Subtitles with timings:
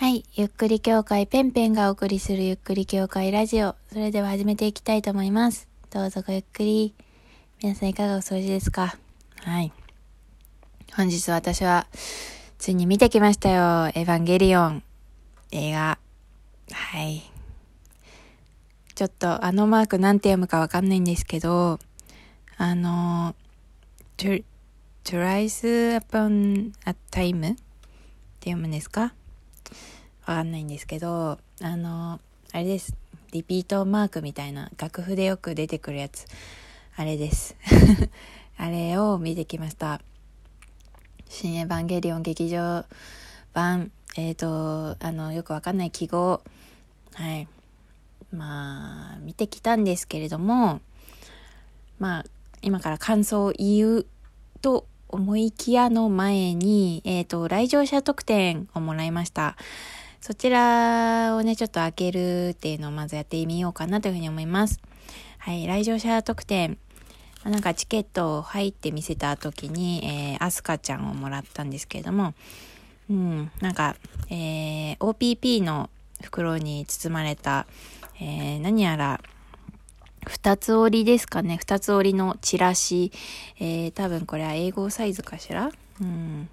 [0.00, 0.24] はい。
[0.32, 3.76] ゆっくり協会ペンペンがお送りするゆっくり協会ラジオ。
[3.92, 5.68] それでは始めていきたいと思います。
[5.90, 6.94] どうぞごゆっくり。
[7.62, 8.96] 皆さんいかがお過ごしですか？
[9.40, 9.70] はい。
[10.96, 11.86] 本日私は、
[12.56, 13.88] ついに見てきましたよ。
[13.88, 14.82] エヴァンゲリオン。
[15.50, 15.98] 映画。
[16.72, 17.30] はい。
[18.94, 21.78] ちょっとあのマークなんて読むかわかんないんですけど、
[22.56, 23.34] あの、
[24.16, 24.42] to,
[25.04, 27.54] tries upon a time っ
[28.40, 29.12] て読むんですか？
[30.26, 32.20] わかんないんですけど、あの、
[32.52, 32.94] あれです。
[33.32, 36.26] リピートマークみたいな楽譜でよく出てくるやつ。
[36.96, 37.56] あれです。
[38.58, 40.00] あれを見てきました。
[41.28, 42.84] 新エヴァンゲリオン劇場
[43.52, 46.42] 版、えっ、ー、と、あの、よくわかんない記号。
[47.14, 47.48] はい。
[48.32, 50.80] まあ、見てきたんですけれども、
[51.98, 52.24] まあ、
[52.62, 54.06] 今から感想を言う
[54.60, 59.56] と思いきやの前に、えっ、ー、と、来場者特典をもらいました。
[60.20, 64.80] そちらをね、ちょっと開けるっていうのをまずやってみようかなというふうに思います。
[65.38, 66.78] はい、来場者特典。
[67.42, 72.34] なんかチケットを入って見せた時に、えー、アスカちゃんをもらったんですけれども、
[73.08, 73.96] うん、なんか、
[74.28, 75.88] えー、OPP の
[76.22, 77.66] 袋に包まれた、
[78.20, 79.22] えー、何やら、
[80.26, 81.56] 二つ折りですかね。
[81.56, 83.10] 二つ折りのチラシ。
[83.58, 85.70] えー、多分これは英語サイズかしら？
[85.98, 86.50] うん。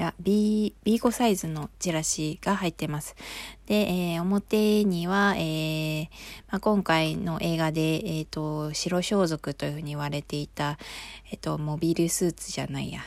[0.00, 3.14] いや、B、B5 サイズのチラシが入ってます。
[3.66, 6.04] で、えー、表には、えー、
[6.50, 10.78] まあ、今回の映画で、えっ、ー、と、白装束というふうに言われていた、
[11.30, 13.02] えっ、と、モビルスーツじゃないや。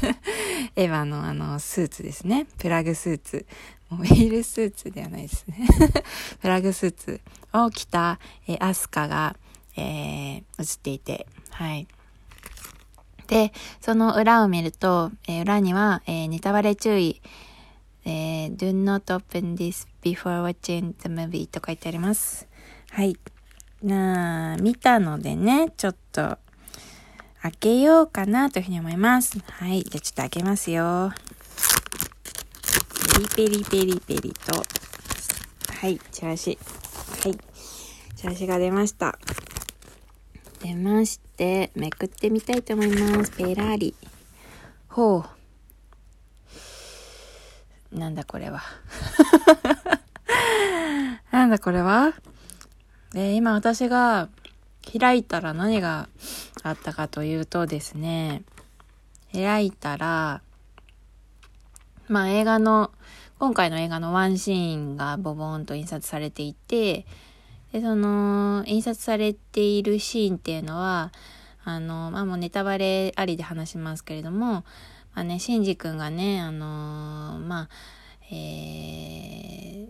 [0.76, 2.46] エヴァのあの、スーツですね。
[2.56, 3.44] プラグスーツ。
[3.90, 5.58] モビルスーツではないですね。
[6.40, 7.20] プラグスーツ
[7.52, 9.36] を着た、えアスカが、
[9.76, 11.86] えー、映っていて、はい。
[13.34, 17.20] で、その裏を見ると、えー、裏には、えー、ネタバレ注意、
[18.04, 22.46] えー、do not open this before watching the movie と書いてあります。
[22.92, 23.18] はい。
[23.82, 26.38] なあ、見たのでね、ちょっと、
[27.42, 29.40] 開けようかなというふうに思います。
[29.40, 29.82] はい。
[29.82, 31.10] じゃあちょっと開けますよ。
[33.34, 34.62] ペリペリペリペリと、
[35.80, 36.56] はい、チラシ。
[37.24, 37.36] はい。
[38.14, 39.18] チラシが出ました。
[40.64, 43.32] 出まして、めくってみたいと思います。
[43.32, 43.94] ペラリ。
[44.88, 45.22] ほ
[47.92, 47.98] う。
[47.98, 48.62] なんだこれは。
[51.30, 52.14] なんだこれは？
[53.14, 54.30] えー、今私が
[54.98, 56.08] 開いたら何が
[56.62, 58.42] あったかというとですね、
[59.34, 60.40] 開いたら、
[62.08, 62.90] まあ映画の、
[63.38, 67.04] 今回の映画のワンシーンがボボーンと印刷されていて、
[67.74, 71.10] で、その、印刷されているシーンっていうのは、
[71.64, 74.64] あの、まあ、もうネタバレありで話しますけれども、
[75.12, 77.68] まあね、シンジ君がね、あのまあ、
[78.30, 79.88] え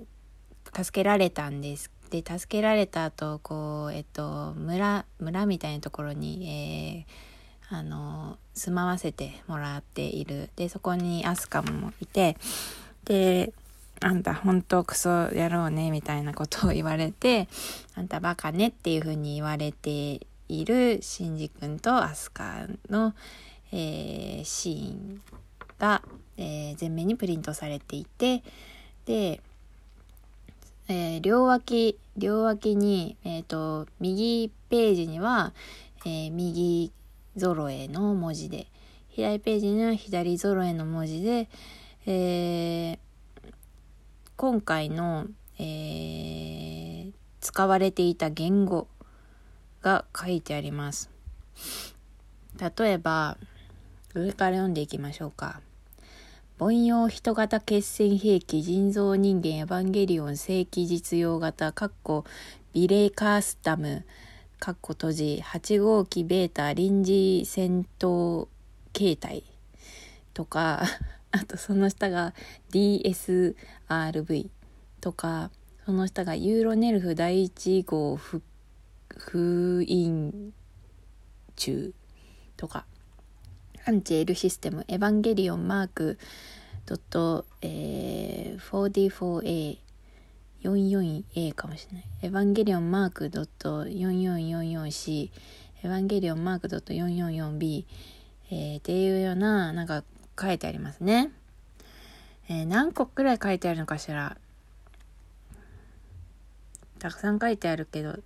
[0.64, 1.90] ー、助けられたんです。
[2.08, 7.04] で、助けられた後、こう、えっと、村、村みたいなところに、
[7.68, 10.48] えー、あの、住まわせてもらっている。
[10.56, 12.38] で、そこにアスカもいて、
[13.04, 13.52] で、
[14.04, 17.48] あんた本当クソ野郎ね、みたいなことを言われて、
[17.94, 23.14] あんたバカねっていうふうに言われているシンジ君とアスカの、
[23.72, 25.22] えー、シーン
[25.78, 26.02] が、
[26.36, 28.42] えー、前面にプリントされていて、
[29.06, 29.40] で、
[30.88, 35.54] えー、両脇、両脇に、えっ、と、右ページには、
[36.04, 36.92] え右
[37.38, 38.66] 揃えの文字で、
[39.08, 41.48] 左ページには左揃えの文字で、
[42.06, 42.98] えー、
[44.44, 45.26] 今回の、
[45.58, 48.88] えー、使われていた言語
[49.80, 51.10] が書いてあります。
[52.78, 53.38] 例えば、
[54.14, 55.62] 上から読んでいきましょうか。
[56.58, 62.26] 凡庸人型血栓兵器人造人間エヴァンゲリオン正規実用型カッコ
[62.74, 64.04] ビレイカスタム
[64.60, 68.48] カッコ閉じ8号機ベータ臨時戦闘
[68.92, 69.42] 形態
[70.34, 70.82] とか
[71.34, 72.32] あとその下が
[72.70, 74.50] DSRV
[75.00, 75.50] とか、
[75.84, 80.52] その下がユーロネルフ第1号封印
[81.56, 81.92] 中
[82.56, 82.86] とか、
[83.84, 86.18] アンチエルシステム、エヴァンゲリオンマーク
[86.86, 89.78] ドット、えー、44A、
[90.62, 92.04] 44A かもしれない。
[92.22, 95.30] エヴァンゲリオンマークドット 4444C、
[95.82, 97.84] エヴァンゲリオンマークドット 444B、
[98.52, 100.04] えー、っていうような、なんか
[100.40, 101.30] 書いてありますね。
[102.48, 104.36] えー、何個くらい書いてあるのかしら？
[106.98, 108.18] たくさん書いてあるけど、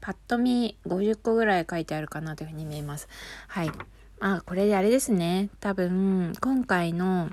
[0.00, 3.08] パッと見50個ぐらい書いてあるかなというふうに見えます。
[3.48, 3.72] はい。
[4.20, 5.48] あ、これであれですね。
[5.60, 7.30] 多分、今回の、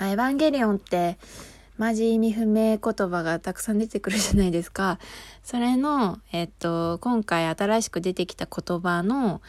[0.00, 1.18] エヴァンゲリオンって、
[1.78, 4.98] マジ意味不明言葉がたくさん出てくるじゃないですか。
[5.42, 9.42] それの、えっと、今回新しく出てきた言葉の、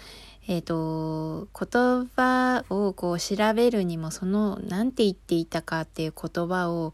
[0.48, 6.94] えっと、言葉をこう調べるにも、その、なんて言っていたかっていう言葉を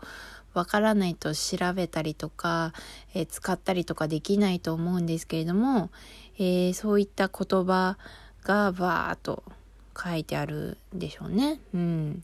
[0.54, 2.74] わからないと調べたりとか、
[3.14, 5.90] えー、使ったりとかできないと思うんですけれども、
[6.38, 7.98] えー、そういった言葉
[8.44, 9.44] がバーっと
[9.98, 11.60] 書いてあるでしょうね。
[11.74, 12.24] うん。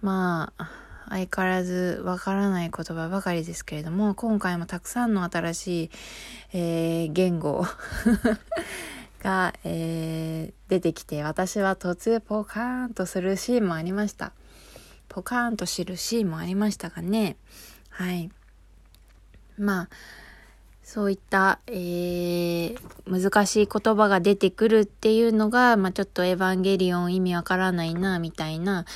[0.00, 0.70] まあ、
[1.08, 5.90] 相変わらずわからない言葉ばかりですけれども、今回もたくさんの新しい、
[6.52, 7.64] えー、言語
[9.22, 14.32] が、えー、出てきて、私は途中ポカーンとするシーンもありました。
[15.08, 17.36] ポカーンと知るシーンもありましたがね。
[17.90, 18.30] はい。
[19.58, 19.88] まあ、
[20.84, 22.76] そういった、えー、
[23.06, 28.86] 難しい言葉が出てくるっていうのが、まあ、ちょっとエヴァンゲリオン意味わからないな、みたいな、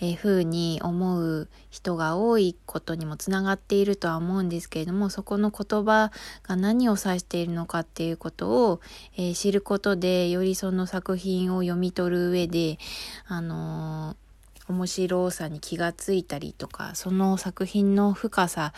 [0.00, 6.10] えー、風に思う人が多いことにもつながっているとは思うんですけれども、そこの言葉
[6.42, 8.80] が何を指しているのかっていうことを、
[9.16, 12.78] えー、知ることで、よりその作品を読み取る上で、
[13.26, 14.30] あのー
[14.70, 18.72] 面白さに気がついたりとかその作品の深さ、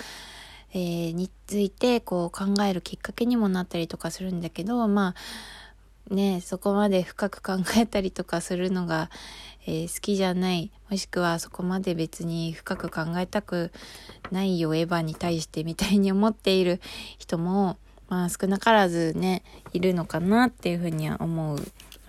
[0.73, 5.15] えー、についてこう考えるきっかけにもなったりとかするんだけどまあ
[6.10, 9.10] ねそこまで深く考えたりとかするのが、
[9.66, 13.72] えー、好きじゃないもしくはそこまで別に深く考えたく
[14.31, 16.81] ないよエヴァに対してみたいに思っている
[17.19, 17.78] 人も
[18.08, 21.58] まあ少なからずねいるのかなっていうふうには思う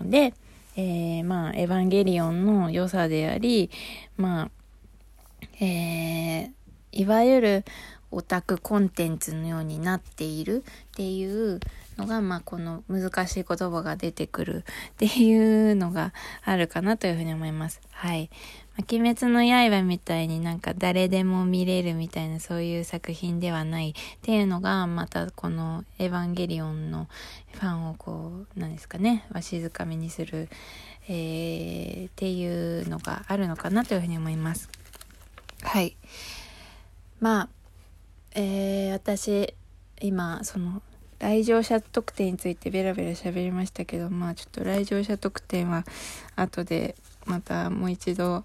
[0.00, 0.34] ので。
[0.76, 3.70] えー、まあ、エヴァンゲリオンの良さであり、
[4.16, 4.50] まあ、
[5.60, 6.50] えー、
[6.90, 7.64] いわゆる
[8.14, 11.60] オタクコンテンツのようになっているっていう
[11.96, 16.12] のが、まあ、この難しい言葉が出てくるっていうのが
[16.44, 17.80] あるかなというふうに思います。
[17.90, 18.30] はい。
[18.76, 27.08] ま、鬼滅の刃みたいになんか誰でも見れるみたいなそういう作品ではないっていうのが、またこのエヴァンゲリオンの
[27.52, 30.48] ファンをこう、なんですかね、わしづかみにする、
[31.08, 34.68] えー、っていうのがあるのかなというふうに思います。
[35.62, 35.96] はい。
[37.20, 37.48] まあ、
[38.34, 39.54] えー、私、
[40.00, 40.82] 今、その、
[41.20, 45.84] 来場者特典についてベラベラ喋りましたけど、まあちょっと来場者特典は
[46.36, 48.44] 後でまたもう一度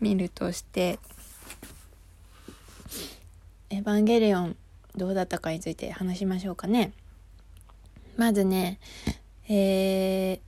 [0.00, 0.98] 見るとして
[3.70, 4.56] 「エヴァンゲリオン」
[4.96, 6.92] どうだったかについて話しましょうかね。
[8.16, 8.78] まずね、
[9.48, 10.40] えー、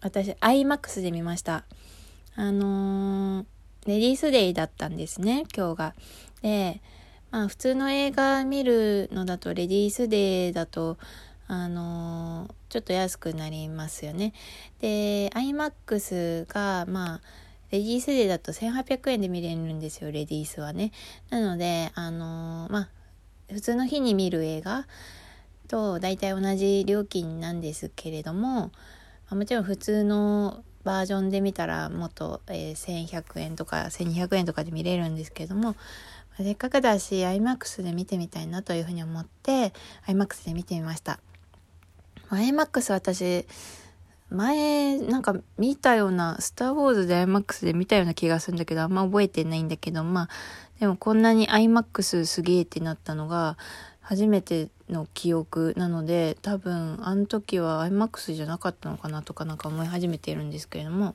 [0.00, 1.64] 私 iMAX で見ました。
[2.36, 3.46] あのー、
[3.86, 5.94] レディースデイだったんですね、今日が。
[6.42, 6.80] で、
[7.30, 10.98] まあ普通の映画見るのだとレディースデーだと
[11.50, 14.34] あのー、ちょっと安くなりますよね。
[14.80, 17.20] で、iMAX が、まあ、
[17.70, 20.92] レディースデーだと1800円で見れるんですよ、レディースはね。
[21.30, 22.88] なので、あのー、まあ、
[23.50, 24.86] 普通の日に見る映画
[25.68, 28.70] と大体同じ料金なんですけれども、
[29.30, 35.76] ま、もちろん普通のバージョンで見たらもっと、えー、1100円とか1200円とかで見れるんですけれども、
[36.44, 39.72] せっかくだし iMAX で見てみたいなというふうに思って
[40.06, 41.18] iMAX で見てみました。
[42.30, 43.46] IMAX 私、
[44.30, 50.28] 前、なんか見たような、スターウォーズで IMAX で見たような気がするんだけど、あんま覚えてないんだけど、まあ、
[50.78, 53.56] でもこんなに IMAX すげえってなったのが、
[54.00, 61.14] 初めての記憶なので、多分、あの時は IMAX じゃなかったのかなとかなんか思い始めているんですけれども、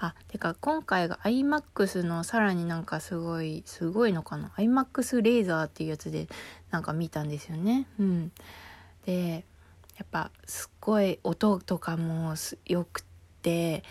[0.00, 6.28] あ、てか今回が IMAX のさらになんかすごい、すごいのかな ?IMAX レーザーっていうやつで
[6.70, 7.86] なんか見たんですよね。
[7.98, 8.32] うん。
[9.06, 9.44] で、
[9.96, 12.34] やっぱすっごい音とかも
[12.66, 13.02] よく
[13.42, 13.82] て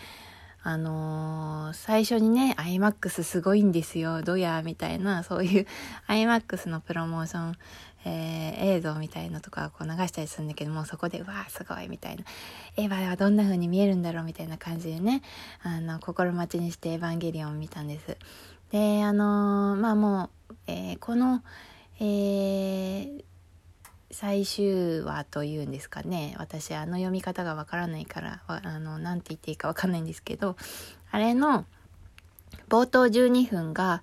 [0.62, 5.66] あのー、最初にね iMAX すごいんですよどやみたいなそういう
[6.08, 7.56] iMAX のプロモーション、
[8.04, 12.24] えー、映像みたいのとかこう流したりするんだけどもそこでわーすごいみたいな。
[12.76, 15.22] エヴァはどんな風に見えるんだろうみたいな感じでね
[15.62, 18.16] あの心待ちにしてエヴァンゲリオン見たんです。
[18.72, 21.42] であのー、まあもう、えー、この
[22.00, 23.24] えー、
[24.10, 30.56] 最終話というんですかね私あの読み方がわからないからあの何て言っていいかわかんないんですけど
[31.10, 31.66] あれの
[32.68, 34.02] 冒頭12分が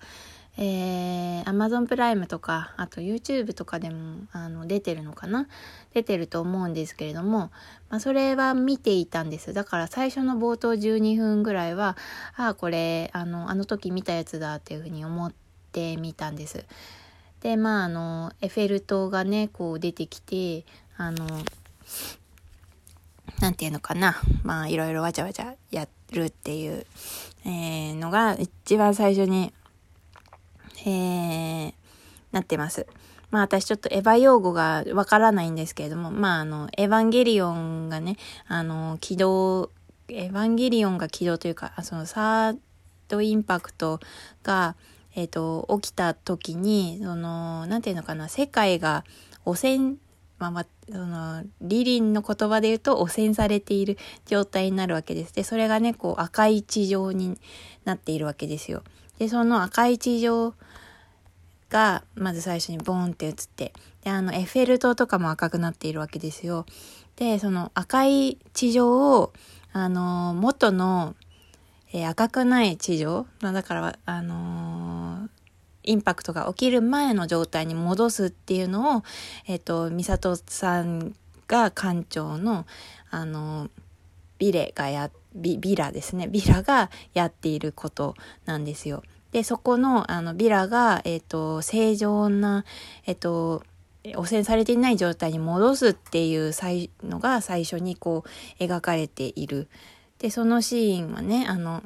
[0.57, 5.47] えー、Amazon プライムとか、あと YouTube とかでも、あの、出てるのかな？
[5.93, 7.51] 出てると思うんですけれども、
[7.89, 9.53] まあ、それは見ていたんです。
[9.53, 11.97] だから最初の冒頭12分ぐらいは、
[12.37, 15.33] ああ、これ、あの、あの時見たやつだっていうふうに思っ
[15.73, 16.65] てみたんです。
[17.45, 20.65] でまああのエッフェル塔がねこう出てきて
[20.97, 21.27] あの
[23.39, 26.87] なんていうのかなまあいろいろわちゃわちゃやるっていう、
[27.45, 29.53] えー、のが一番最初に、
[30.87, 31.73] えー、
[32.31, 32.87] なってます。
[33.29, 39.69] まあ私ちょっとエヴァ用語がわからないんですけれども、まああの、エヴァンゲリオンがね、あの、起動、
[40.07, 42.57] エヴァンゲリオンが起動というか、そのサー
[43.07, 43.99] ドインパクト
[44.41, 44.75] が、
[45.15, 49.03] えっ、ー、と、起きた時に、その、なんていうのかな、世界が
[49.45, 49.95] 汚染、
[50.37, 55.33] まあ、ま、その、リリンの言葉で言うと汚染されている状態になるわけです。
[55.33, 57.39] で、それがね、こう赤い地上に
[57.85, 58.83] なっているわけですよ。
[59.17, 60.53] で、その赤い地上
[61.69, 66.65] が、まず最初にボーンって映って、で、あの、エッフェル塔とかも赤くなっているわけですよ。
[67.15, 69.31] で、その赤い地上を、
[69.71, 71.15] あの、元の、
[71.95, 75.29] えー、赤くない地上、だから、あのー、
[75.83, 79.03] インパクトが起きる前の状態に戻すっていうのを、
[79.47, 81.15] え、ー、と、美里さん
[81.47, 82.65] が館長の、
[83.11, 83.69] あの
[84.39, 86.27] ビレがや、ビビラですね。
[86.27, 89.01] ビラがやっていることなんですよ。
[89.31, 92.65] で、そこの、あの、ビラが、えっ、ー、と、正常な、
[93.05, 93.63] えっ、ー、と、
[94.15, 96.51] 汚染されていない状態に戻すっていう
[97.03, 98.25] のが最初にこ
[98.59, 99.69] う描かれている。
[100.19, 101.83] で、そのシーンはね、あの、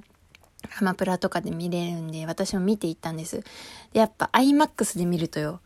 [0.80, 3.42] アマプラとかで見れるんで、私も見ていったんです。
[3.94, 5.62] で、やっぱ IMAX で見るとよ、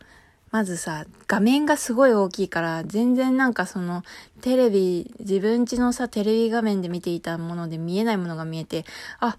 [0.50, 4.02] まずさ、画面がすごい大きいから、全然なんかその、
[4.40, 8.84] テレビ、自分家のさ、テレビ画面で見ていたもので見えないものが見えて、
[9.18, 9.36] あ、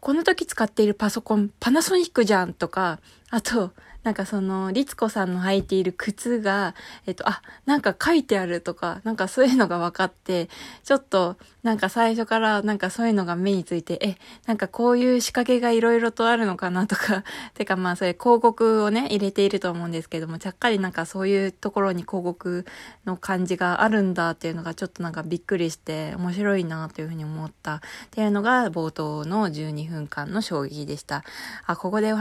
[0.00, 2.98] この時使っているパソコン、パナソニックじゃんとか、
[3.30, 3.72] あと、
[4.06, 10.48] なんかその、律子さんの履いている靴が、えっと、あ、なんか書いてあるとか、なんかそういうのが分かって、
[10.84, 22.64] ちょっと、なんか最初からなんかそういうのが目について、え、なんかこういう仕掛けがいろいろとあるのかなとか、 てかまあそれ広告をね、入れていると思うんですけども、ちゃっかりなんかそういうところに広告
[23.04, 27.80] の感じがあるんだっていうのがちょっとなんかびっくりして面白いなというふうに思ったっ
[28.12, 31.24] ていうのが冒頭の12分間の衝撃でした。
[31.66, 32.12] あ、ここで